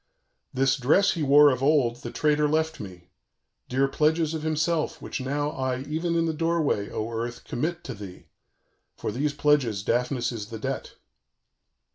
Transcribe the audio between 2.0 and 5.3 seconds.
traitor left me, dear pledges of himself; which